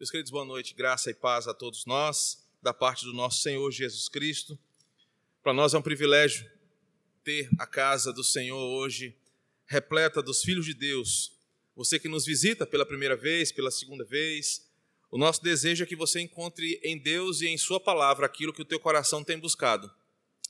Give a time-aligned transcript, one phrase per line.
[0.00, 3.70] Meus queridos, boa noite, graça e paz a todos nós, da parte do nosso Senhor
[3.70, 4.58] Jesus Cristo.
[5.42, 6.50] Para nós é um privilégio
[7.22, 9.14] ter a casa do Senhor hoje
[9.66, 11.32] repleta dos filhos de Deus.
[11.76, 14.66] Você que nos visita pela primeira vez, pela segunda vez,
[15.10, 18.62] o nosso desejo é que você encontre em Deus e em Sua palavra aquilo que
[18.62, 19.92] o teu coração tem buscado.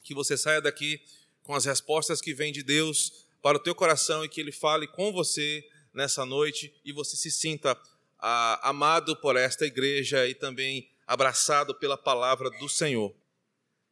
[0.05, 1.03] Que você saia daqui
[1.43, 4.87] com as respostas que vêm de Deus para o teu coração e que Ele fale
[4.87, 7.77] com você nessa noite e você se sinta
[8.23, 13.14] ah, amado por esta igreja e também abraçado pela palavra do Senhor.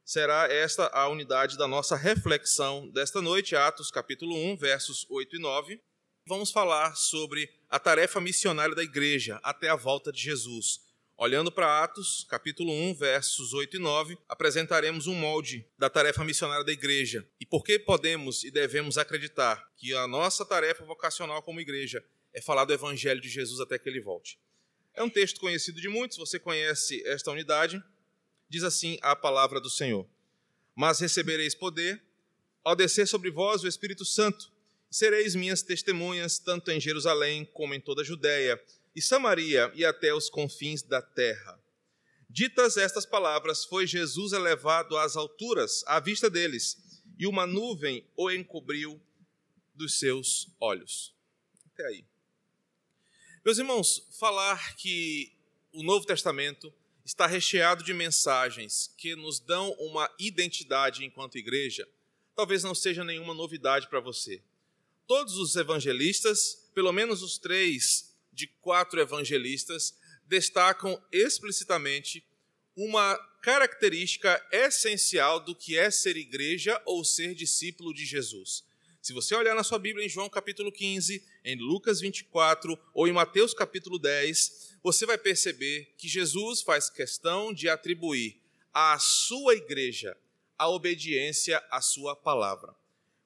[0.04, 5.38] Será esta a unidade da nossa reflexão desta noite, Atos capítulo 1, versos 8 e
[5.38, 5.80] 9.
[6.26, 10.80] Vamos falar sobre a tarefa missionária da igreja até a volta de Jesus.
[11.20, 16.64] Olhando para Atos, capítulo 1, versos 8 e 9, apresentaremos um molde da tarefa missionária
[16.64, 17.28] da igreja.
[17.40, 22.40] E por que podemos e devemos acreditar que a nossa tarefa vocacional como igreja é
[22.40, 24.38] falar do Evangelho de Jesus até que ele volte.
[24.94, 27.82] É um texto conhecido de muitos, você conhece esta unidade.
[28.48, 30.08] Diz assim a palavra do Senhor:
[30.74, 32.02] Mas recebereis poder
[32.64, 34.52] ao descer sobre vós o Espírito Santo,
[34.90, 38.62] e sereis minhas testemunhas, tanto em Jerusalém como em toda a Judéia
[38.94, 41.58] e Samaria e até os confins da terra.
[42.28, 46.76] Ditas estas palavras, foi Jesus elevado às alturas, à vista deles,
[47.18, 49.00] e uma nuvem o encobriu
[49.74, 51.14] dos seus olhos.
[51.72, 52.04] Até aí.
[53.44, 55.32] Meus irmãos, falar que
[55.72, 61.88] o Novo Testamento está recheado de mensagens que nos dão uma identidade enquanto igreja,
[62.34, 64.42] talvez não seja nenhuma novidade para você.
[65.06, 69.96] Todos os evangelistas, pelo menos os três de quatro evangelistas,
[70.26, 72.26] destacam explicitamente
[72.76, 78.64] uma característica essencial do que é ser igreja ou ser discípulo de Jesus.
[79.00, 83.12] Se você olhar na sua Bíblia em João capítulo 15, em Lucas 24 ou em
[83.12, 88.40] Mateus capítulo 10, você vai perceber que Jesus faz questão de atribuir
[88.74, 90.16] à sua igreja
[90.58, 92.74] a obediência à sua palavra.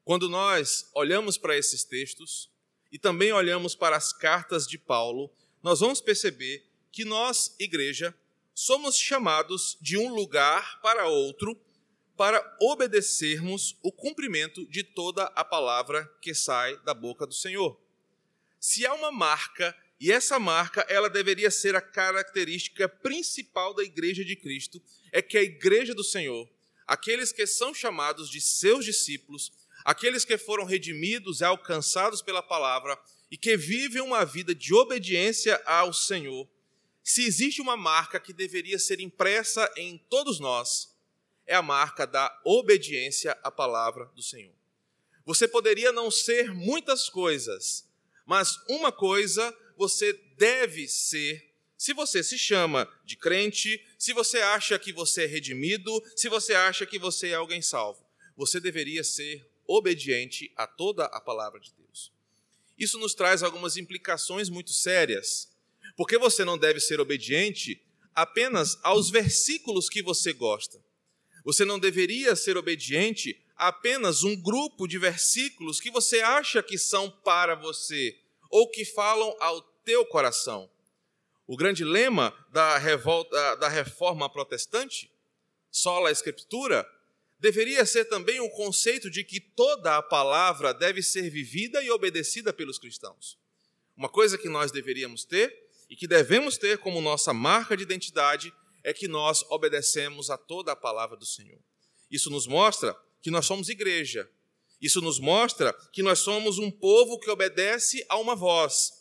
[0.04, 2.50] Quando nós olhamos para esses textos
[2.92, 8.14] e também olhamos para as cartas de Paulo, nós vamos perceber que nós, igreja,
[8.54, 11.58] somos chamados de um lugar para outro
[12.16, 17.80] para obedecermos o cumprimento de toda a palavra que sai da boca do Senhor.
[18.60, 24.24] Se há uma marca, e essa marca ela deveria ser a característica principal da igreja
[24.24, 26.48] de Cristo, é que a igreja do Senhor,
[26.86, 29.52] aqueles que são chamados de seus discípulos,
[29.84, 32.98] aqueles que foram redimidos e alcançados pela palavra
[33.30, 36.48] e que vivem uma vida de obediência ao Senhor,
[37.02, 40.91] se existe uma marca que deveria ser impressa em todos nós,
[41.52, 44.54] é a marca da obediência à palavra do Senhor.
[45.26, 47.86] Você poderia não ser muitas coisas,
[48.24, 51.52] mas uma coisa você deve ser.
[51.76, 56.54] Se você se chama de crente, se você acha que você é redimido, se você
[56.54, 58.02] acha que você é alguém salvo,
[58.34, 62.10] você deveria ser obediente a toda a palavra de Deus.
[62.78, 65.52] Isso nos traz algumas implicações muito sérias,
[65.98, 67.78] porque você não deve ser obediente
[68.14, 70.80] apenas aos versículos que você gosta.
[71.44, 76.76] Você não deveria ser obediente a apenas um grupo de versículos que você acha que
[76.76, 78.18] são para você
[78.50, 80.70] ou que falam ao teu coração.
[81.46, 85.10] O grande lema da, revolta, da reforma protestante,
[85.70, 86.86] sola a escritura,
[87.38, 92.52] deveria ser também o conceito de que toda a palavra deve ser vivida e obedecida
[92.52, 93.38] pelos cristãos.
[93.96, 95.52] Uma coisa que nós deveríamos ter
[95.90, 98.52] e que devemos ter como nossa marca de identidade
[98.84, 101.60] é que nós obedecemos a toda a palavra do Senhor.
[102.10, 104.28] Isso nos mostra que nós somos igreja.
[104.80, 108.92] Isso nos mostra que nós somos um povo que obedece a uma voz.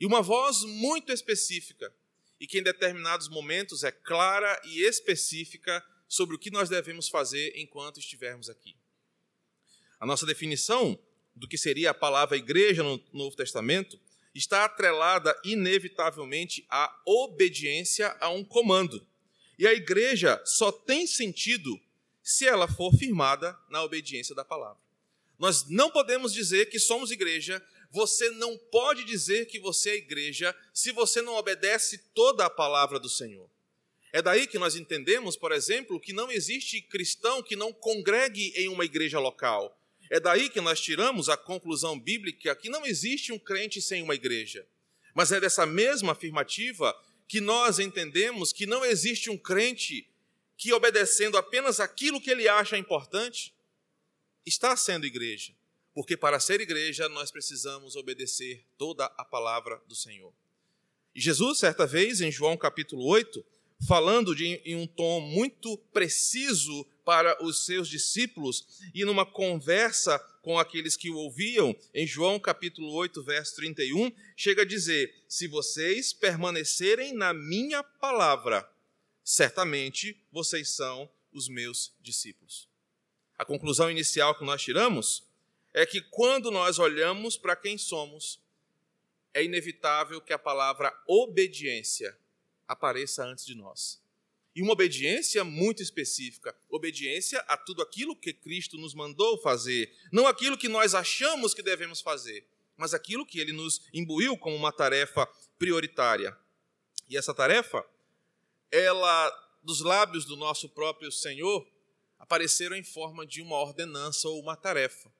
[0.00, 1.94] E uma voz muito específica.
[2.40, 7.52] E que em determinados momentos é clara e específica sobre o que nós devemos fazer
[7.56, 8.76] enquanto estivermos aqui.
[10.00, 10.98] A nossa definição
[11.34, 14.00] do que seria a palavra igreja no Novo Testamento
[14.34, 19.06] está atrelada inevitavelmente à obediência a um comando.
[19.58, 21.78] E a igreja só tem sentido
[22.22, 24.78] se ela for firmada na obediência da palavra.
[25.38, 30.54] Nós não podemos dizer que somos igreja, você não pode dizer que você é igreja
[30.74, 33.48] se você não obedece toda a palavra do Senhor.
[34.12, 38.68] É daí que nós entendemos, por exemplo, que não existe cristão que não congregue em
[38.68, 39.78] uma igreja local.
[40.10, 44.14] É daí que nós tiramos a conclusão bíblica que não existe um crente sem uma
[44.14, 44.66] igreja.
[45.14, 46.94] Mas é dessa mesma afirmativa
[47.28, 50.08] que nós entendemos que não existe um crente
[50.56, 53.54] que, obedecendo apenas aquilo que ele acha importante,
[54.46, 55.54] está sendo igreja.
[55.94, 60.32] Porque para ser igreja, nós precisamos obedecer toda a palavra do Senhor.
[61.14, 63.44] E Jesus, certa vez, em João capítulo 8,
[63.86, 70.58] falando de, em um tom muito preciso para os seus discípulos e numa conversa com
[70.58, 76.12] aqueles que o ouviam, em João capítulo 8, verso 31, chega a dizer: Se vocês
[76.12, 78.68] permanecerem na minha palavra,
[79.22, 82.68] certamente vocês são os meus discípulos.
[83.36, 85.24] A conclusão inicial que nós tiramos
[85.72, 88.40] é que quando nós olhamos para quem somos,
[89.32, 92.16] é inevitável que a palavra obediência
[92.68, 94.00] apareça antes de nós.
[94.54, 100.26] E uma obediência muito específica, obediência a tudo aquilo que Cristo nos mandou fazer, não
[100.26, 104.72] aquilo que nós achamos que devemos fazer, mas aquilo que ele nos imbuiu como uma
[104.72, 105.26] tarefa
[105.58, 106.36] prioritária.
[107.08, 107.84] E essa tarefa,
[108.70, 109.30] ela
[109.62, 111.66] dos lábios do nosso próprio Senhor,
[112.18, 115.12] apareceram em forma de uma ordenança ou uma tarefa.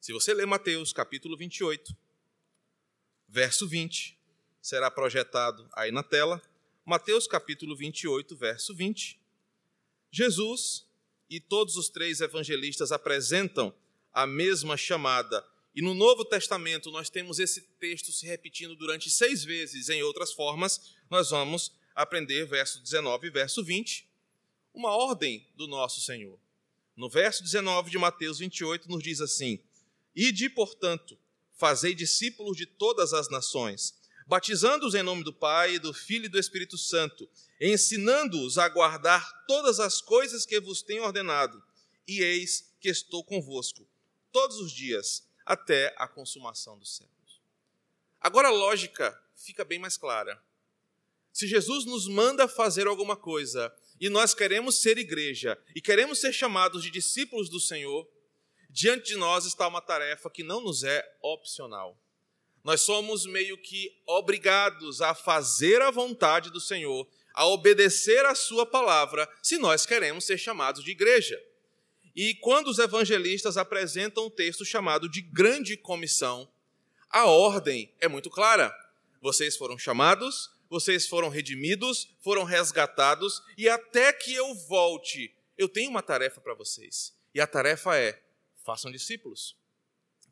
[0.00, 1.96] Se você ler Mateus capítulo 28,
[3.26, 4.18] verso 20,
[4.62, 6.40] será projetado aí na tela.
[6.88, 9.20] Mateus capítulo 28, verso 20.
[10.10, 10.86] Jesus
[11.28, 13.74] e todos os três evangelistas apresentam
[14.10, 15.46] a mesma chamada.
[15.74, 20.32] E no Novo Testamento nós temos esse texto se repetindo durante seis vezes, em outras
[20.32, 24.08] formas, nós vamos aprender verso 19 e verso 20,
[24.72, 26.40] uma ordem do nosso Senhor.
[26.96, 29.62] No verso 19 de Mateus 28 nos diz assim:
[30.16, 31.18] Ide, portanto,
[31.52, 33.97] fazei discípulos de todas as nações,
[34.28, 37.26] batizando-os em nome do Pai, do Filho e do Espírito Santo,
[37.58, 41.62] ensinando-os a guardar todas as coisas que vos tenho ordenado,
[42.06, 43.88] e eis que estou convosco
[44.30, 47.40] todos os dias, até a consumação dos séculos.
[48.20, 50.38] Agora a lógica fica bem mais clara.
[51.32, 56.34] Se Jesus nos manda fazer alguma coisa e nós queremos ser igreja e queremos ser
[56.34, 58.06] chamados de discípulos do Senhor,
[58.68, 61.98] diante de nós está uma tarefa que não nos é opcional.
[62.64, 68.66] Nós somos meio que obrigados a fazer a vontade do Senhor, a obedecer a Sua
[68.66, 71.40] palavra, se nós queremos ser chamados de igreja.
[72.14, 76.50] E quando os evangelistas apresentam um texto chamado de Grande Comissão,
[77.08, 78.74] a ordem é muito clara.
[79.22, 85.90] Vocês foram chamados, vocês foram redimidos, foram resgatados, e até que eu volte, eu tenho
[85.90, 87.14] uma tarefa para vocês.
[87.34, 88.20] E a tarefa é:
[88.64, 89.56] façam discípulos.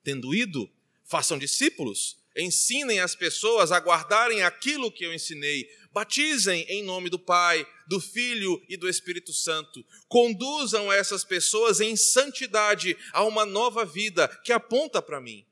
[0.05, 0.71] Tendo ido,
[1.07, 5.69] façam discípulos ensinem as pessoas a guardarem aquilo que eu ensinei.
[5.91, 9.85] Batizem em nome do Pai, do Filho e do Espírito Santo.
[10.09, 15.45] Conduzam essas pessoas em santidade a uma nova vida que aponta para mim.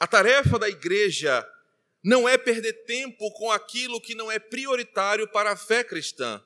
[0.00, 1.48] A tarefa da igreja
[2.02, 6.42] não é perder tempo com aquilo que não é prioritário para a fé cristã.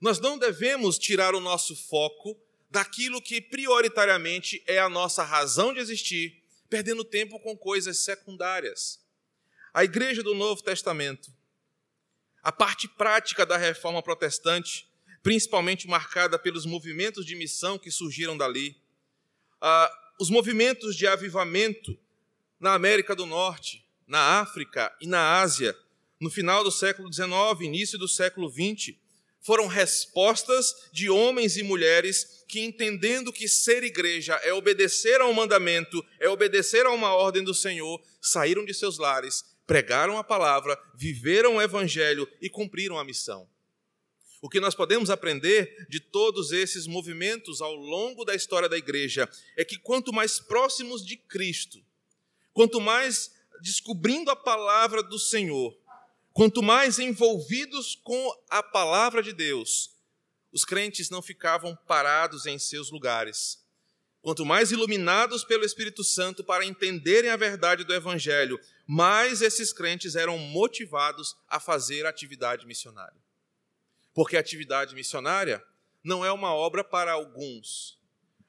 [0.00, 2.38] Nós não devemos tirar o nosso foco
[2.70, 9.00] daquilo que prioritariamente é a nossa razão de existir perdendo tempo com coisas secundárias.
[9.72, 11.32] A igreja do Novo Testamento,
[12.42, 14.88] a parte prática da reforma protestante,
[15.22, 18.76] principalmente marcada pelos movimentos de missão que surgiram dali,
[20.20, 21.98] os movimentos de avivamento
[22.60, 25.76] na América do Norte, na África e na Ásia,
[26.20, 27.28] no final do século XIX,
[27.60, 28.94] início do século XX,
[29.44, 35.34] foram respostas de homens e mulheres que, entendendo que ser igreja é obedecer a um
[35.34, 40.78] mandamento, é obedecer a uma ordem do Senhor, saíram de seus lares, pregaram a palavra,
[40.94, 43.46] viveram o evangelho e cumpriram a missão.
[44.40, 49.28] O que nós podemos aprender de todos esses movimentos ao longo da história da igreja
[49.56, 51.78] é que quanto mais próximos de Cristo,
[52.52, 53.30] quanto mais
[53.62, 55.74] descobrindo a palavra do Senhor,
[56.34, 59.94] Quanto mais envolvidos com a palavra de Deus,
[60.52, 63.64] os crentes não ficavam parados em seus lugares.
[64.20, 70.16] Quanto mais iluminados pelo Espírito Santo para entenderem a verdade do Evangelho, mais esses crentes
[70.16, 73.22] eram motivados a fazer atividade missionária.
[74.12, 75.64] Porque a atividade missionária
[76.02, 77.96] não é uma obra para alguns.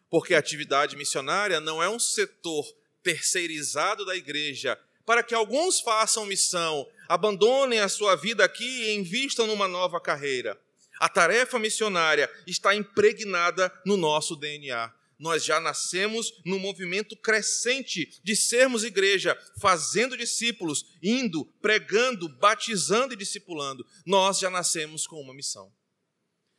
[0.09, 2.65] Porque a atividade missionária não é um setor
[3.03, 4.75] terceirizado da igreja
[5.05, 10.59] para que alguns façam missão abandonem a sua vida aqui e invistam numa nova carreira.
[10.99, 14.91] A tarefa missionária está impregnada no nosso DNA.
[15.17, 23.17] Nós já nascemos num movimento crescente de sermos igreja, fazendo discípulos, indo, pregando, batizando e
[23.17, 23.85] discipulando.
[24.05, 25.71] Nós já nascemos com uma missão.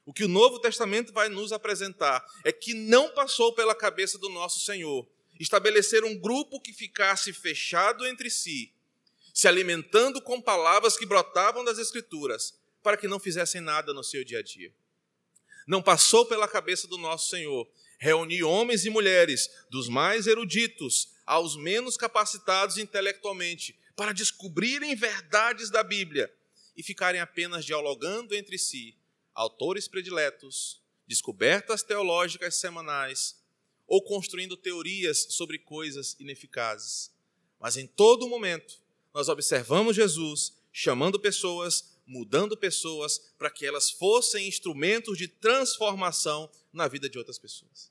[0.07, 4.29] O que o Novo Testamento vai nos apresentar é que não passou pela cabeça do
[4.29, 5.07] nosso Senhor
[5.39, 8.73] estabelecer um grupo que ficasse fechado entre si
[9.37, 14.25] se alimentando com palavras que brotavam das Escrituras, para que não fizessem nada no seu
[14.25, 14.73] dia a dia.
[15.67, 21.55] Não passou pela cabeça do nosso Senhor reunir homens e mulheres, dos mais eruditos aos
[21.55, 26.33] menos capacitados intelectualmente, para descobrirem verdades da Bíblia
[26.75, 28.97] e ficarem apenas dialogando entre si,
[29.35, 33.37] autores prediletos, descobertas teológicas semanais
[33.87, 37.11] ou construindo teorias sobre coisas ineficazes.
[37.61, 38.81] Mas em todo momento,
[39.15, 46.87] nós observamos Jesus chamando pessoas, mudando pessoas, para que elas fossem instrumentos de transformação na
[46.87, 47.91] vida de outras pessoas.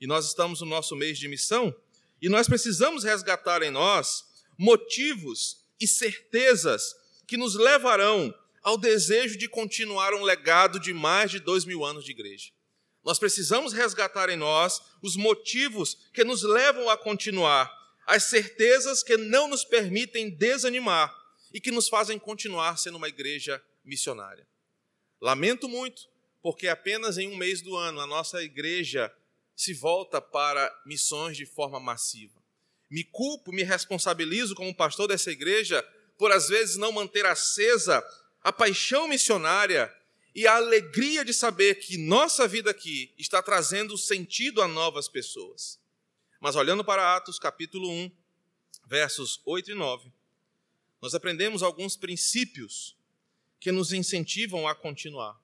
[0.00, 1.74] E nós estamos no nosso mês de missão
[2.20, 4.24] e nós precisamos resgatar em nós
[4.58, 6.94] motivos e certezas
[7.26, 12.04] que nos levarão ao desejo de continuar um legado de mais de dois mil anos
[12.04, 12.50] de igreja.
[13.04, 17.70] Nós precisamos resgatar em nós os motivos que nos levam a continuar,
[18.06, 21.12] as certezas que não nos permitem desanimar
[21.52, 24.46] e que nos fazem continuar sendo uma igreja missionária.
[25.20, 26.08] Lamento muito,
[26.40, 29.12] porque apenas em um mês do ano a nossa igreja
[29.54, 32.42] se volta para missões de forma massiva.
[32.90, 35.82] Me culpo, me responsabilizo como pastor dessa igreja
[36.18, 38.04] por às vezes não manter acesa
[38.42, 39.92] a paixão missionária
[40.34, 45.78] e a alegria de saber que nossa vida aqui está trazendo sentido a novas pessoas.
[46.40, 48.10] Mas olhando para Atos capítulo 1,
[48.86, 50.12] versos 8 e 9,
[51.00, 52.96] nós aprendemos alguns princípios
[53.60, 55.40] que nos incentivam a continuar.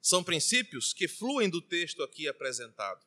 [0.00, 3.04] São princípios que fluem do texto aqui apresentado.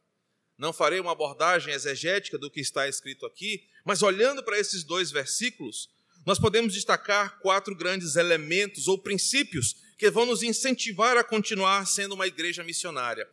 [0.57, 5.11] Não farei uma abordagem exegética do que está escrito aqui, mas olhando para esses dois
[5.11, 5.89] versículos,
[6.27, 12.15] nós podemos destacar quatro grandes elementos ou princípios que vão nos incentivar a continuar sendo
[12.15, 13.25] uma igreja missionária.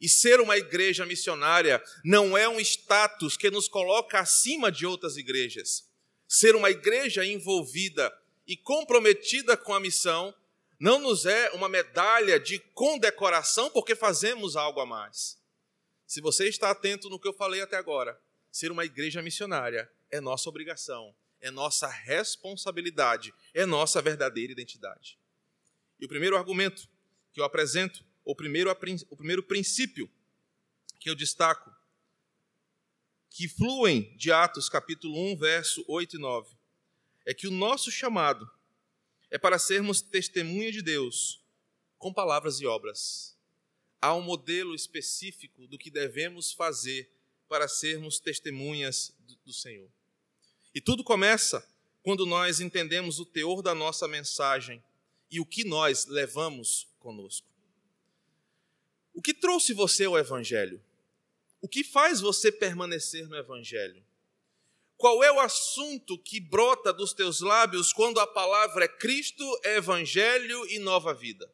[0.00, 5.16] E ser uma igreja missionária não é um status que nos coloca acima de outras
[5.16, 5.90] igrejas.
[6.28, 8.16] Ser uma igreja envolvida
[8.46, 10.32] e comprometida com a missão
[10.78, 15.36] não nos é uma medalha de condecoração porque fazemos algo a mais.
[16.06, 18.16] Se você está atento no que eu falei até agora,
[18.48, 25.18] ser uma igreja missionária é nossa obrigação, é nossa responsabilidade, é nossa verdadeira identidade.
[26.00, 26.88] E o primeiro argumento
[27.32, 28.70] que eu apresento, o primeiro,
[29.10, 30.10] o primeiro princípio
[30.98, 31.74] que eu destaco,
[33.30, 36.56] que fluem de Atos capítulo 1, verso 8 e 9,
[37.26, 38.50] é que o nosso chamado
[39.30, 41.44] é para sermos testemunha de Deus
[41.98, 43.36] com palavras e obras.
[44.00, 47.10] Há um modelo específico do que devemos fazer
[47.48, 49.14] para sermos testemunhas
[49.44, 49.90] do Senhor.
[50.78, 51.68] E tudo começa
[52.04, 54.80] quando nós entendemos o teor da nossa mensagem
[55.28, 57.48] e o que nós levamos conosco.
[59.12, 60.80] O que trouxe você ao Evangelho?
[61.60, 64.06] O que faz você permanecer no Evangelho?
[64.96, 70.64] Qual é o assunto que brota dos teus lábios quando a palavra é Cristo, Evangelho
[70.70, 71.52] e nova vida?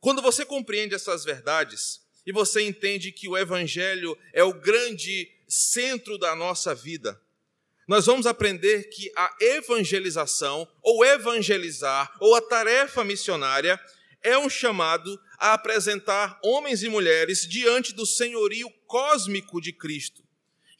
[0.00, 6.18] Quando você compreende essas verdades e você entende que o Evangelho é o grande centro
[6.18, 7.24] da nossa vida,
[7.86, 13.80] nós vamos aprender que a evangelização, ou evangelizar, ou a tarefa missionária,
[14.22, 20.24] é um chamado a apresentar homens e mulheres diante do senhorio cósmico de Cristo.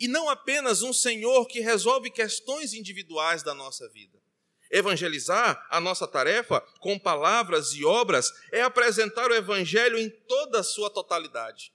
[0.01, 4.21] E não apenas um Senhor que resolve questões individuais da nossa vida.
[4.69, 10.65] Evangelizar, a nossa tarefa, com palavras e obras, é apresentar o Evangelho em toda a
[10.65, 11.73] sua totalidade.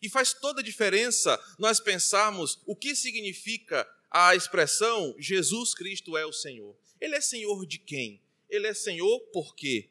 [0.00, 6.24] E faz toda a diferença nós pensarmos o que significa a expressão Jesus Cristo é
[6.24, 6.76] o Senhor.
[7.00, 8.22] Ele é Senhor de quem?
[8.48, 9.90] Ele é Senhor por quê?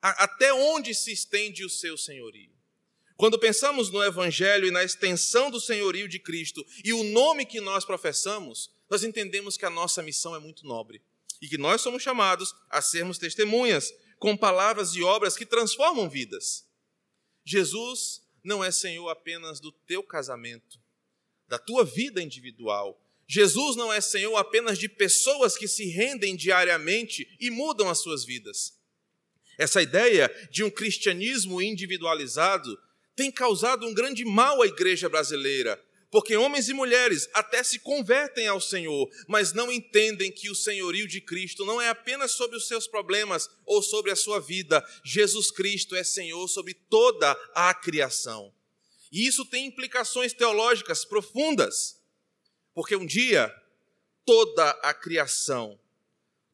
[0.00, 2.50] Até onde se estende o seu senhorio?
[3.16, 7.60] Quando pensamos no Evangelho e na extensão do senhorio de Cristo e o nome que
[7.60, 11.02] nós professamos, nós entendemos que a nossa missão é muito nobre
[11.40, 16.66] e que nós somos chamados a sermos testemunhas com palavras e obras que transformam vidas.
[17.44, 20.80] Jesus não é Senhor apenas do teu casamento,
[21.46, 22.99] da tua vida individual,
[23.32, 28.24] Jesus não é Senhor apenas de pessoas que se rendem diariamente e mudam as suas
[28.24, 28.72] vidas.
[29.56, 32.76] Essa ideia de um cristianismo individualizado
[33.14, 38.48] tem causado um grande mal à igreja brasileira, porque homens e mulheres até se convertem
[38.48, 42.66] ao Senhor, mas não entendem que o senhorio de Cristo não é apenas sobre os
[42.66, 44.84] seus problemas ou sobre a sua vida.
[45.04, 48.52] Jesus Cristo é Senhor sobre toda a criação.
[49.12, 51.99] E isso tem implicações teológicas profundas.
[52.74, 53.54] Porque um dia
[54.24, 55.78] toda a criação,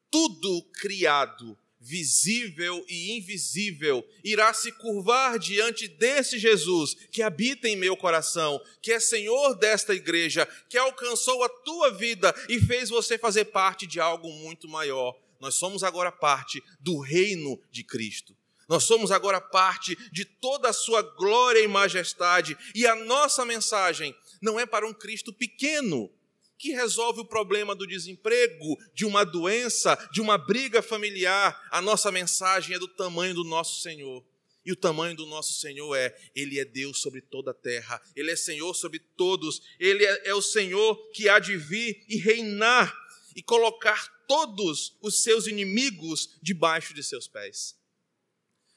[0.09, 7.95] tudo criado, visível e invisível, irá se curvar diante desse Jesus que habita em meu
[7.95, 13.45] coração, que é Senhor desta igreja, que alcançou a tua vida e fez você fazer
[13.45, 15.15] parte de algo muito maior.
[15.39, 18.35] Nós somos agora parte do reino de Cristo.
[18.67, 24.13] Nós somos agora parte de toda a sua glória e majestade, e a nossa mensagem
[24.41, 26.11] não é para um Cristo pequeno,
[26.57, 31.67] que resolve o problema do desemprego, de uma doença, de uma briga familiar.
[31.71, 34.25] A nossa mensagem é do tamanho do nosso Senhor.
[34.65, 38.31] E o tamanho do nosso Senhor é: Ele é Deus sobre toda a terra, Ele
[38.31, 42.93] é Senhor sobre todos, Ele é, é o Senhor que há de vir e reinar
[43.33, 47.77] e colocar todos os seus inimigos debaixo de seus pés.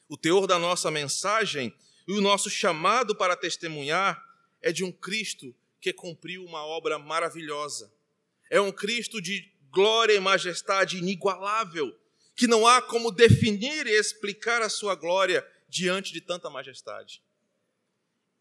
[0.07, 1.73] O teor da nossa mensagem
[2.07, 4.30] e o nosso chamado para testemunhar
[4.61, 7.91] é de um Cristo que cumpriu uma obra maravilhosa.
[8.49, 11.97] É um Cristo de glória e majestade inigualável,
[12.35, 17.23] que não há como definir e explicar a sua glória diante de tanta majestade.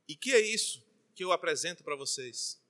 [0.09, 0.85] E que é isso
[1.15, 2.61] que eu apresento para vocês?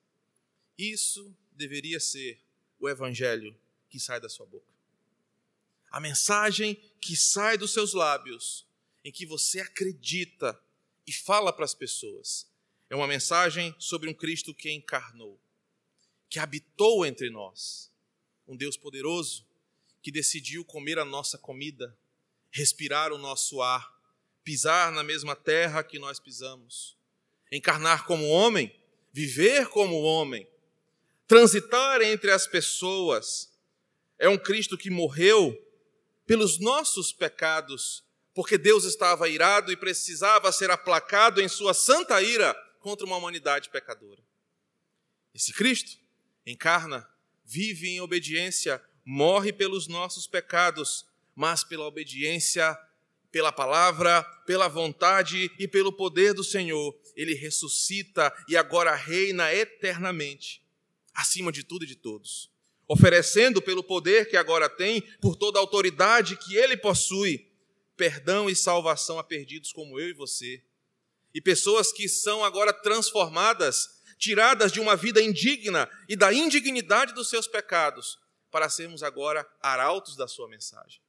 [0.77, 2.39] Isso deveria ser
[2.79, 3.57] o evangelho
[3.89, 4.71] que sai da sua boca.
[5.91, 8.67] A mensagem que sai dos seus lábios,
[9.05, 10.61] em que você acredita
[11.07, 12.50] e fala para as pessoas.
[12.91, 15.41] É uma mensagem sobre um Cristo que encarnou,
[16.29, 17.89] que habitou entre nós.
[18.49, 19.47] Um Deus poderoso
[20.03, 21.97] que decidiu comer a nossa comida,
[22.51, 23.89] respirar o nosso ar,
[24.43, 26.97] pisar na mesma terra que nós pisamos,
[27.53, 28.75] encarnar como homem,
[29.13, 30.49] viver como homem,
[31.29, 33.53] transitar entre as pessoas.
[34.19, 35.57] É um Cristo que morreu
[36.27, 38.03] pelos nossos pecados,
[38.35, 43.71] porque Deus estava irado e precisava ser aplacado em sua santa ira contra uma humanidade
[43.71, 44.23] pecadora.
[45.33, 45.99] Esse Cristo
[46.45, 47.09] encarna,
[47.45, 51.07] vive em obediência, morre pelos nossos pecados,
[51.37, 52.77] mas pela obediência
[53.31, 60.63] pela palavra, pela vontade e pelo poder do Senhor, ele ressuscita e agora reina eternamente,
[61.15, 62.51] acima de tudo e de todos,
[62.89, 67.47] oferecendo pelo poder que agora tem, por toda a autoridade que ele possui,
[67.97, 70.63] perdão e salvação a perdidos como eu e você,
[71.35, 77.29] e pessoas que são agora transformadas, tiradas de uma vida indigna e da indignidade dos
[77.31, 78.19] seus pecados,
[78.51, 81.01] para sermos agora arautos da sua mensagem.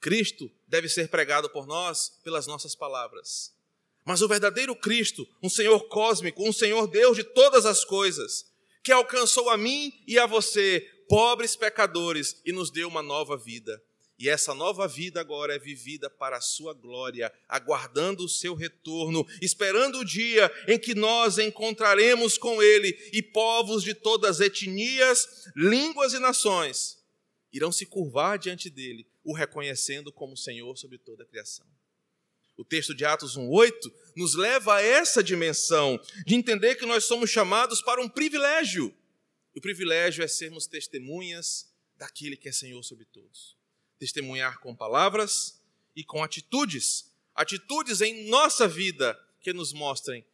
[0.00, 3.52] Cristo deve ser pregado por nós pelas nossas palavras.
[4.04, 8.46] Mas o verdadeiro Cristo, um Senhor cósmico, um Senhor Deus de todas as coisas,
[8.84, 13.82] que alcançou a mim e a você, pobres pecadores, e nos deu uma nova vida.
[14.18, 19.26] E essa nova vida agora é vivida para a sua glória, aguardando o seu retorno,
[19.42, 25.50] esperando o dia em que nós encontraremos com ele e povos de todas as etnias,
[25.54, 26.96] línguas e nações
[27.56, 31.66] irão se curvar diante dele o reconhecendo como Senhor sobre toda a criação.
[32.56, 37.30] O texto de Atos 1:8 nos leva a essa dimensão de entender que nós somos
[37.30, 38.94] chamados para um privilégio.
[39.54, 43.56] O privilégio é sermos testemunhas daquele que é Senhor sobre todos.
[43.98, 45.60] Testemunhar com palavras
[45.94, 50.24] e com atitudes, atitudes em nossa vida que nos mostrem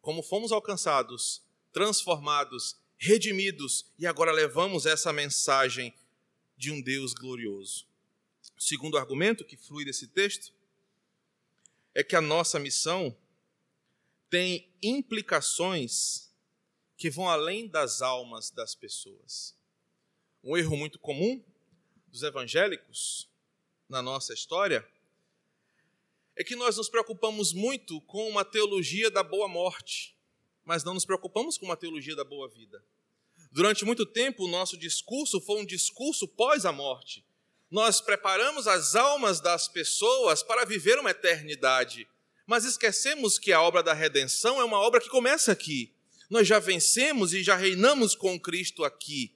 [0.00, 5.94] como fomos alcançados, transformados, redimidos e agora levamos essa mensagem
[6.56, 7.86] de um Deus glorioso.
[8.56, 10.52] O segundo argumento que flui desse texto
[11.94, 13.16] é que a nossa missão
[14.28, 16.30] tem implicações
[16.96, 19.54] que vão além das almas das pessoas.
[20.42, 21.42] Um erro muito comum
[22.16, 23.28] dos evangélicos
[23.88, 24.86] na nossa história
[26.34, 30.16] é que nós nos preocupamos muito com uma teologia da boa morte,
[30.64, 32.82] mas não nos preocupamos com uma teologia da boa vida.
[33.52, 37.24] Durante muito tempo, o nosso discurso foi um discurso pós a morte
[37.70, 42.08] nós preparamos as almas das pessoas para viver uma eternidade,
[42.46, 45.92] mas esquecemos que a obra da redenção é uma obra que começa aqui.
[46.30, 49.35] Nós já vencemos e já reinamos com Cristo aqui.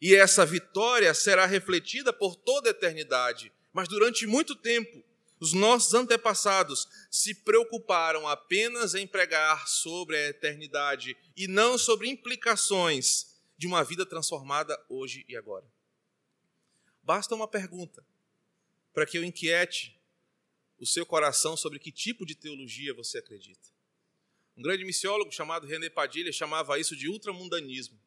[0.00, 3.52] E essa vitória será refletida por toda a eternidade.
[3.72, 5.04] Mas durante muito tempo,
[5.38, 13.38] os nossos antepassados se preocuparam apenas em pregar sobre a eternidade e não sobre implicações
[13.56, 15.66] de uma vida transformada hoje e agora.
[17.02, 18.04] Basta uma pergunta
[18.92, 19.98] para que eu inquiete
[20.78, 23.68] o seu coração sobre que tipo de teologia você acredita.
[24.56, 27.98] Um grande missiólogo chamado René Padilha chamava isso de ultramundanismo.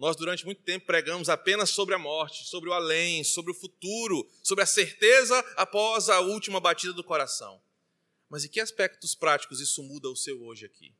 [0.00, 4.26] Nós, durante muito tempo, pregamos apenas sobre a morte, sobre o além, sobre o futuro,
[4.42, 7.60] sobre a certeza após a última batida do coração.
[8.26, 10.94] Mas em que aspectos práticos isso muda o seu hoje aqui?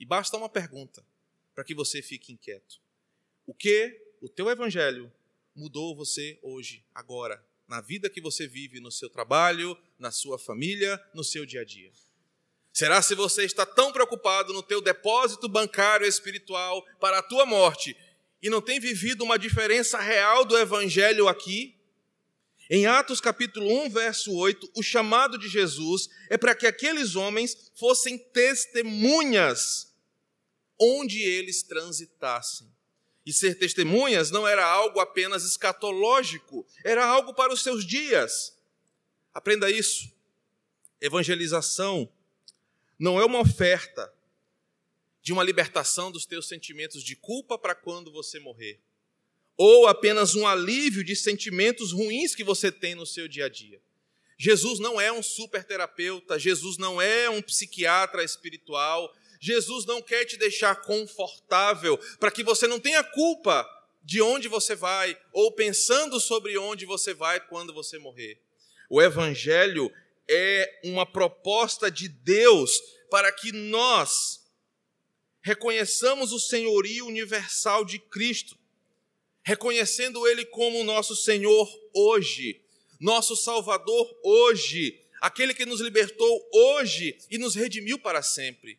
[0.00, 1.06] E basta uma pergunta
[1.54, 2.80] para que você fique inquieto.
[3.46, 5.12] O que o teu evangelho
[5.54, 11.00] mudou você hoje, agora, na vida que você vive, no seu trabalho, na sua família,
[11.14, 11.92] no seu dia a dia?
[12.72, 17.96] Será se você está tão preocupado no teu depósito bancário espiritual para a tua morte
[18.42, 21.76] e não tem vivido uma diferença real do evangelho aqui?
[22.68, 27.70] Em Atos capítulo 1, verso 8, o chamado de Jesus é para que aqueles homens
[27.74, 29.92] fossem testemunhas
[30.78, 32.70] onde eles transitassem.
[33.26, 38.56] que ser testemunhas não era algo apenas escatológico, era algo para os seus dias.
[39.34, 40.10] Aprenda isso.
[41.00, 42.10] Evangelização
[42.98, 44.12] não é uma oferta
[45.22, 48.80] de uma libertação dos teus sentimentos de culpa para quando você morrer,
[49.56, 53.80] ou apenas um alívio de sentimentos ruins que você tem no seu dia a dia.
[54.38, 60.24] Jesus não é um super terapeuta, Jesus não é um psiquiatra espiritual, Jesus não quer
[60.24, 63.68] te deixar confortável para que você não tenha culpa
[64.02, 68.40] de onde você vai ou pensando sobre onde você vai quando você morrer.
[68.88, 69.92] O Evangelho
[70.28, 72.80] é uma proposta de Deus
[73.10, 74.39] para que nós
[75.42, 78.58] reconheçamos o senhorio universal de Cristo,
[79.42, 82.60] reconhecendo Ele como nosso Senhor hoje
[83.00, 88.78] nosso Salvador hoje, aquele que nos libertou hoje e nos redimiu para sempre.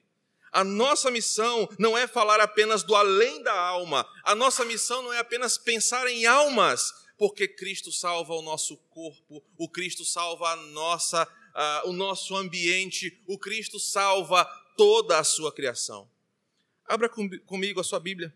[0.51, 5.11] A nossa missão não é falar apenas do além da alma, a nossa missão não
[5.11, 10.55] é apenas pensar em almas, porque Cristo salva o nosso corpo, o Cristo salva a
[10.55, 14.45] nossa, uh, o nosso ambiente, o Cristo salva
[14.77, 16.09] toda a sua criação.
[16.91, 18.33] Abra com, comigo a sua Bíblia,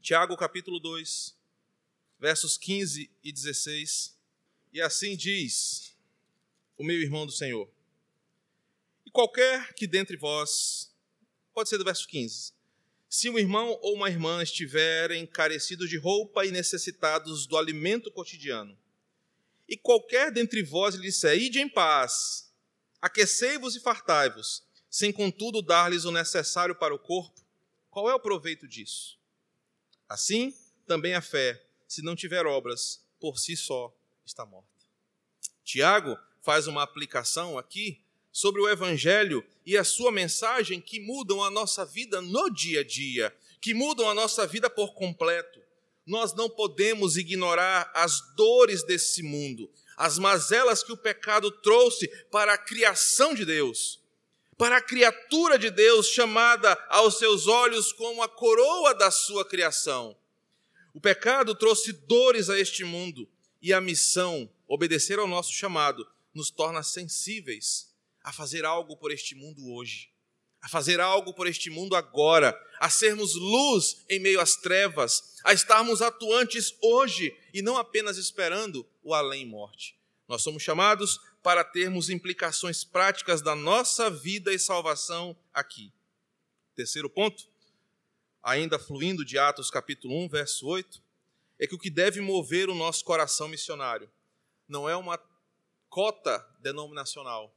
[0.00, 1.32] Tiago capítulo 2,
[2.18, 4.18] versos 15 e 16.
[4.72, 5.94] E assim diz
[6.76, 7.70] o meu irmão do Senhor.
[9.06, 10.92] E qualquer que dentre vós,
[11.54, 12.52] pode ser do verso 15,
[13.08, 18.76] se um irmão ou uma irmã estiverem carecidos de roupa e necessitados do alimento cotidiano,
[19.68, 22.52] e qualquer dentre vós lhe disser, ide em paz,
[23.00, 27.40] aquecei-vos e fartai-vos, sem contudo dar-lhes o necessário para o corpo,
[27.92, 29.18] qual é o proveito disso?
[30.08, 34.66] Assim, também a fé, se não tiver obras, por si só está morta.
[35.62, 38.00] Tiago faz uma aplicação aqui
[38.32, 42.84] sobre o Evangelho e a sua mensagem que mudam a nossa vida no dia a
[42.84, 45.60] dia, que mudam a nossa vida por completo.
[46.06, 52.54] Nós não podemos ignorar as dores desse mundo, as mazelas que o pecado trouxe para
[52.54, 54.01] a criação de Deus,
[54.62, 60.16] para a criatura de Deus chamada aos seus olhos como a coroa da sua criação.
[60.94, 63.28] O pecado trouxe dores a este mundo
[63.60, 69.34] e a missão, obedecer ao nosso chamado, nos torna sensíveis a fazer algo por este
[69.34, 70.12] mundo hoje,
[70.60, 75.52] a fazer algo por este mundo agora, a sermos luz em meio às trevas, a
[75.52, 79.98] estarmos atuantes hoje e não apenas esperando o além-morte.
[80.28, 85.92] Nós somos chamados para termos implicações práticas da nossa vida e salvação aqui.
[86.74, 87.48] Terceiro ponto,
[88.42, 91.02] ainda fluindo de Atos capítulo 1, verso 8,
[91.58, 94.10] é que o que deve mover o nosso coração missionário
[94.68, 95.20] não é uma
[95.88, 97.54] cota denominacional,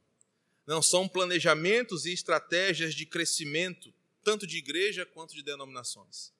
[0.66, 6.32] não são planejamentos e estratégias de crescimento, tanto de igreja quanto de denominações.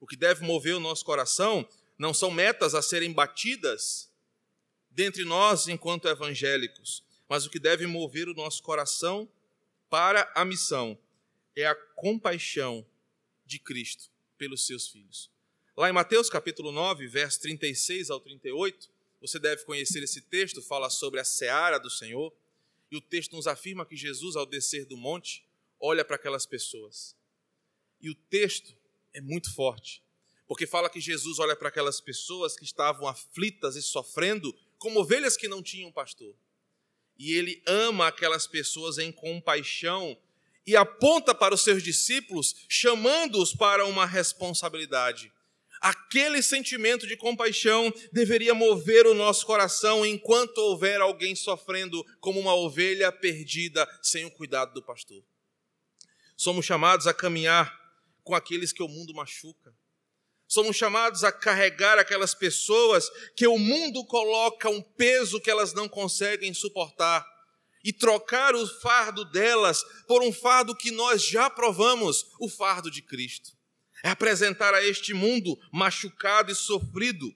[0.00, 4.10] O que deve mover o nosso coração não são metas a serem batidas
[4.94, 9.28] dentre nós enquanto evangélicos, mas o que deve mover o nosso coração
[9.90, 10.98] para a missão
[11.56, 12.86] é a compaixão
[13.44, 15.30] de Cristo pelos seus filhos.
[15.76, 18.88] Lá em Mateus capítulo 9, verso 36 ao 38,
[19.20, 22.32] você deve conhecer esse texto, fala sobre a seara do Senhor,
[22.90, 25.44] e o texto nos afirma que Jesus, ao descer do monte,
[25.80, 27.16] olha para aquelas pessoas.
[28.00, 28.76] E o texto
[29.12, 30.02] é muito forte,
[30.46, 34.54] porque fala que Jesus olha para aquelas pessoas que estavam aflitas e sofrendo,
[34.84, 36.36] como ovelhas que não tinham pastor.
[37.18, 40.14] E ele ama aquelas pessoas em compaixão
[40.66, 45.32] e aponta para os seus discípulos, chamando-os para uma responsabilidade.
[45.80, 52.54] Aquele sentimento de compaixão deveria mover o nosso coração enquanto houver alguém sofrendo como uma
[52.54, 55.24] ovelha perdida sem o cuidado do pastor.
[56.36, 57.74] Somos chamados a caminhar
[58.22, 59.74] com aqueles que o mundo machuca.
[60.54, 65.88] Somos chamados a carregar aquelas pessoas que o mundo coloca um peso que elas não
[65.88, 67.26] conseguem suportar
[67.82, 73.02] e trocar o fardo delas por um fardo que nós já provamos, o fardo de
[73.02, 73.52] Cristo
[74.04, 77.34] é apresentar a este mundo machucado e sofrido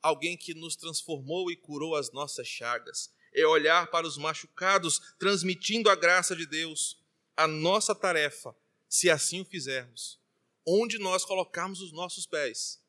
[0.00, 3.12] alguém que nos transformou e curou as nossas chagas.
[3.34, 6.98] É olhar para os machucados, transmitindo a graça de Deus.
[7.36, 8.56] A nossa tarefa,
[8.88, 10.21] se assim o fizermos,
[10.66, 12.80] onde nós colocarmos os nossos pés,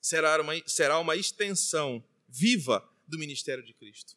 [0.00, 4.16] será uma, será uma extensão viva do ministério de Cristo.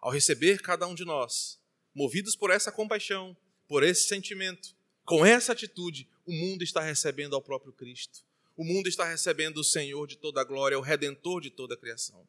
[0.00, 1.58] Ao receber cada um de nós,
[1.94, 7.42] movidos por essa compaixão, por esse sentimento, com essa atitude, o mundo está recebendo ao
[7.42, 8.24] próprio Cristo.
[8.56, 11.76] O mundo está recebendo o Senhor de toda a glória, o Redentor de toda a
[11.76, 12.26] criação.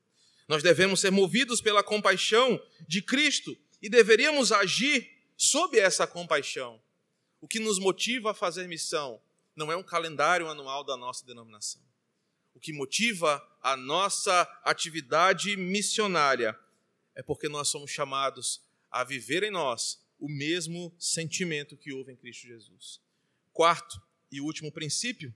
[0.48, 6.82] Nós devemos ser movidos pela compaixão de Cristo e deveríamos agir sob essa compaixão.
[7.42, 9.22] O que nos motiva a fazer missão
[9.56, 11.82] não é um calendário anual da nossa denominação.
[12.54, 16.58] O que motiva a nossa atividade missionária
[17.16, 22.16] é porque nós somos chamados a viver em nós o mesmo sentimento que houve em
[22.16, 23.02] Cristo Jesus.
[23.52, 25.34] Quarto e último princípio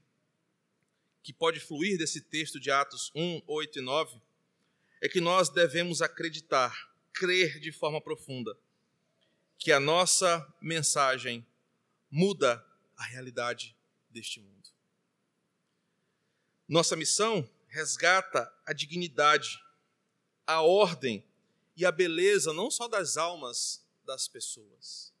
[1.22, 4.20] que pode fluir desse texto de Atos 1, 8 e 9
[5.02, 8.56] é que nós devemos acreditar, crer de forma profunda,
[9.58, 11.46] que a nossa mensagem
[12.10, 12.64] muda
[12.96, 13.76] a realidade
[14.10, 14.68] deste mundo.
[16.68, 19.58] Nossa missão resgata a dignidade,
[20.46, 21.24] a ordem
[21.76, 25.12] e a beleza não só das almas das pessoas,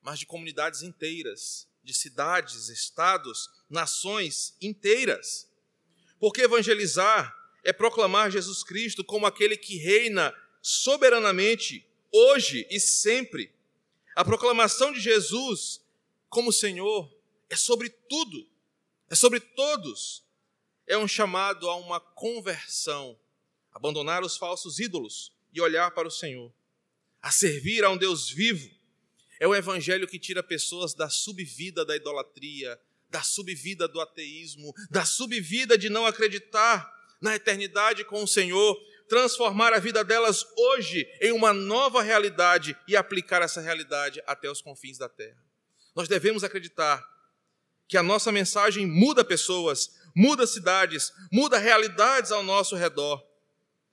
[0.00, 5.48] mas de comunidades inteiras, de cidades, estados, nações inteiras.
[6.18, 13.52] Porque evangelizar é proclamar Jesus Cristo como aquele que reina soberanamente, hoje e sempre.
[14.14, 15.80] A proclamação de Jesus
[16.28, 17.21] como Senhor
[17.52, 18.48] é sobre tudo,
[19.10, 20.24] é sobre todos.
[20.86, 23.16] É um chamado a uma conversão,
[23.70, 26.50] abandonar os falsos ídolos e olhar para o Senhor,
[27.20, 28.70] a servir a um Deus vivo.
[29.38, 35.04] É o evangelho que tira pessoas da subvida da idolatria, da subvida do ateísmo, da
[35.04, 41.32] subvida de não acreditar na eternidade com o Senhor, transformar a vida delas hoje em
[41.32, 45.44] uma nova realidade e aplicar essa realidade até os confins da terra.
[45.94, 47.11] Nós devemos acreditar
[47.88, 53.22] que a nossa mensagem muda pessoas, muda cidades, muda realidades ao nosso redor.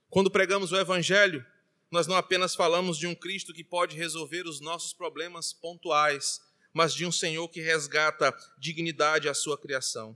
[0.09, 1.45] Quando pregamos o Evangelho,
[1.91, 6.41] nós não apenas falamos de um Cristo que pode resolver os nossos problemas pontuais,
[6.73, 10.15] mas de um Senhor que resgata dignidade à sua criação.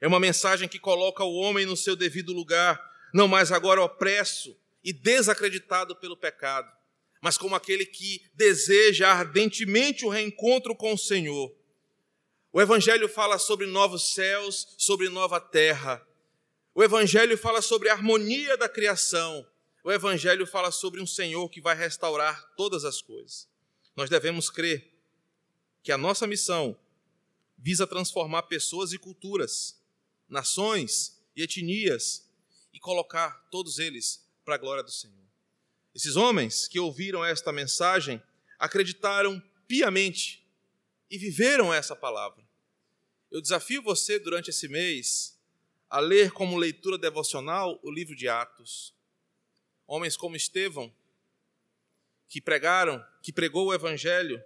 [0.00, 2.80] É uma mensagem que coloca o homem no seu devido lugar,
[3.12, 6.70] não mais agora opresso e desacreditado pelo pecado,
[7.20, 11.52] mas como aquele que deseja ardentemente o reencontro com o Senhor.
[12.52, 16.06] O Evangelho fala sobre novos céus, sobre nova terra.
[16.74, 19.46] O Evangelho fala sobre a harmonia da criação.
[19.84, 23.48] O Evangelho fala sobre um Senhor que vai restaurar todas as coisas.
[23.94, 24.92] Nós devemos crer
[25.82, 26.78] que a nossa missão
[27.56, 29.78] visa transformar pessoas e culturas
[30.28, 32.28] nações e etnias
[32.72, 35.16] e colocar todos eles para a glória do Senhor.
[35.94, 38.22] Esses homens que ouviram esta mensagem
[38.58, 40.46] acreditaram piamente
[41.10, 42.46] e viveram essa palavra.
[43.30, 45.38] Eu desafio você durante esse mês
[45.88, 48.94] a ler como leitura devocional o livro de Atos.
[49.86, 50.92] Homens como Estevão,
[52.28, 54.42] que pregaram, que pregou o evangelho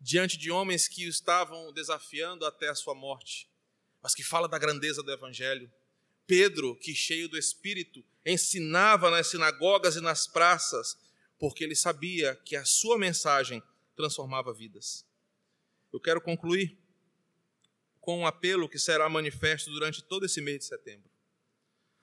[0.00, 3.48] diante de homens que o estavam desafiando até a sua morte
[4.02, 5.70] mas que fala da grandeza do Evangelho.
[6.26, 10.98] Pedro, que cheio do Espírito, ensinava nas sinagogas e nas praças,
[11.38, 13.62] porque ele sabia que a sua mensagem
[13.94, 15.06] transformava vidas.
[15.92, 16.78] Eu quero concluir
[18.00, 21.10] com um apelo que será manifesto durante todo esse mês de setembro.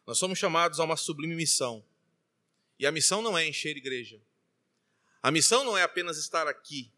[0.05, 1.83] Nós somos chamados a uma sublime missão.
[2.77, 4.21] E a missão não é encher igreja.
[5.21, 6.91] A missão não é apenas estar aqui.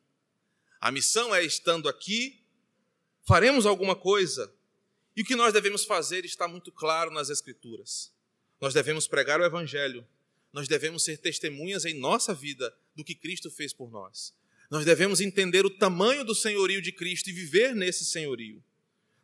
[0.79, 2.43] A missão é estando aqui,
[3.23, 4.53] faremos alguma coisa,
[5.15, 8.11] e o que nós devemos fazer está muito claro nas Escrituras.
[8.59, 10.07] Nós devemos pregar o Evangelho,
[10.53, 14.33] nós devemos ser testemunhas em nossa vida do que Cristo fez por nós.
[14.71, 18.63] Nós devemos entender o tamanho do senhorio de Cristo e viver nesse senhorio.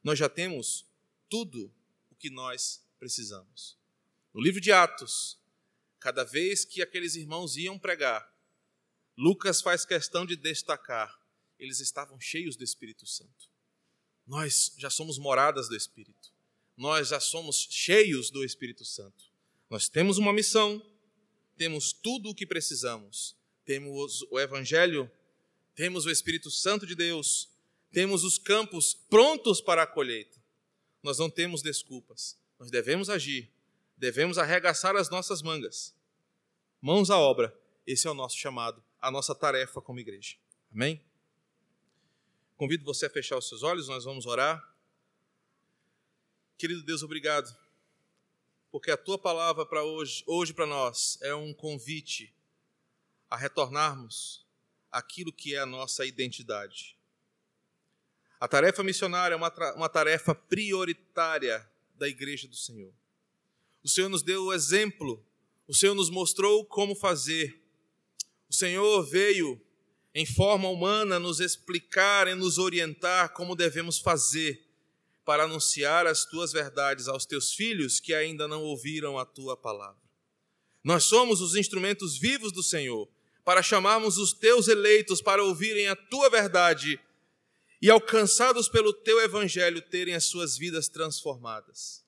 [0.04, 0.86] Nós já temos
[1.30, 1.74] tudo
[2.12, 3.78] o que nós precisamos.
[4.34, 5.40] No livro de Atos,
[6.02, 8.30] cada vez que aqueles irmãos iam pregar,
[9.18, 11.18] Lucas faz questão de destacar,
[11.58, 13.50] eles estavam cheios do Espírito Santo.
[14.28, 16.30] Nós já somos moradas do Espírito.
[16.76, 19.32] Nós já somos cheios do Espírito Santo.
[19.70, 20.86] Nós temos uma missão,
[21.56, 23.34] temos tudo o que precisamos.
[23.64, 25.10] Temos o Evangelho,
[25.78, 27.52] temos o Espírito Santo de Deus,
[27.92, 30.42] temos os campos prontos para a colheita.
[31.04, 32.36] Nós não temos desculpas.
[32.58, 33.54] Nós devemos agir,
[33.96, 35.96] devemos arregaçar as nossas mangas.
[36.82, 37.56] Mãos à obra.
[37.86, 40.36] Esse é o nosso chamado, a nossa tarefa como igreja.
[40.74, 41.00] Amém?
[42.56, 44.76] Convido você a fechar os seus olhos, nós vamos orar.
[46.58, 47.56] Querido Deus, obrigado,
[48.72, 52.36] porque a tua palavra para hoje, hoje para nós, é um convite
[53.30, 54.47] a retornarmos
[54.92, 56.98] aquilo que é a nossa identidade.
[58.40, 62.94] A tarefa missionária é uma, uma tarefa prioritária da igreja do Senhor.
[63.84, 65.26] O Senhor nos deu o exemplo,
[65.68, 67.60] o Senhor nos mostrou como fazer.
[68.50, 69.60] O Senhor veio
[70.14, 74.66] em forma humana, nos explicar e nos orientar como devemos fazer
[75.24, 80.02] para anunciar as tuas verdades aos teus filhos que ainda não ouviram a tua palavra.
[80.84, 83.10] Nós somos os instrumentos vivos do Senhor
[83.48, 87.00] para chamarmos os teus eleitos para ouvirem a tua verdade
[87.82, 92.04] e alcançados pelo teu evangelho terem as suas vidas transformadas.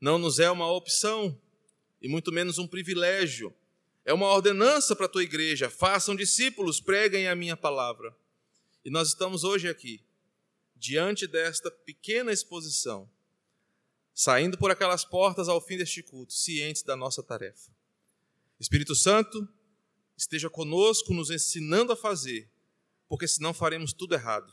[0.00, 1.36] Não nos é uma opção
[2.00, 3.52] e muito menos um privilégio.
[4.04, 5.68] É uma ordenança para a tua igreja.
[5.68, 8.16] Façam discípulos, preguem a minha palavra.
[8.84, 10.04] E nós estamos hoje aqui,
[10.76, 13.10] diante desta pequena exposição,
[14.14, 17.72] saindo por aquelas portas ao fim deste culto, cientes da nossa tarefa.
[18.60, 19.48] Espírito Santo,
[20.16, 22.48] esteja conosco, nos ensinando a fazer,
[23.08, 24.52] porque senão faremos tudo errado.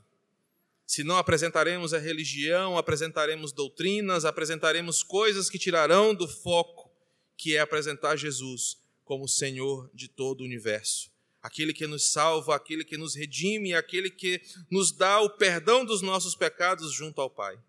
[0.85, 6.91] Se não apresentaremos a religião, apresentaremos doutrinas, apresentaremos coisas que tirarão do foco,
[7.37, 12.85] que é apresentar Jesus como Senhor de todo o universo aquele que nos salva, aquele
[12.85, 17.59] que nos redime, aquele que nos dá o perdão dos nossos pecados junto ao Pai.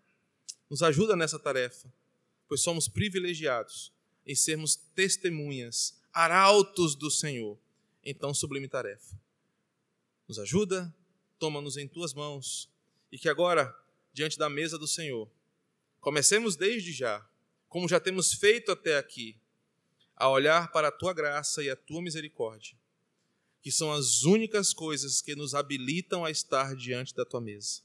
[0.69, 1.91] Nos ajuda nessa tarefa,
[2.47, 3.91] pois somos privilegiados
[4.25, 7.57] em sermos testemunhas, arautos do Senhor
[8.03, 9.15] em tão sublime tarefa.
[10.27, 10.93] Nos ajuda,
[11.39, 12.69] toma-nos em tuas mãos
[13.11, 13.75] e que agora,
[14.11, 15.29] diante da mesa do Senhor,
[15.99, 17.25] comecemos desde já,
[17.69, 19.37] como já temos feito até aqui,
[20.15, 22.77] a olhar para a tua graça e a tua misericórdia
[23.63, 27.81] que são as únicas coisas que nos habilitam a estar diante da tua mesa.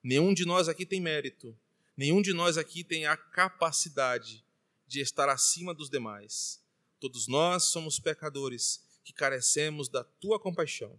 [0.00, 1.54] Nenhum de nós aqui tem mérito,
[1.96, 4.44] nenhum de nós aqui tem a capacidade
[4.86, 6.62] de estar acima dos demais.
[7.00, 10.98] Todos nós somos pecadores que carecemos da tua compaixão.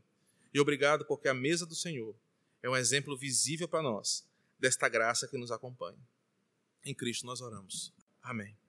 [0.54, 2.16] E obrigado porque a mesa do Senhor
[2.62, 4.28] é um exemplo visível para nós
[4.60, 5.98] desta graça que nos acompanha.
[6.84, 7.94] Em Cristo nós oramos.
[8.22, 8.61] Amém.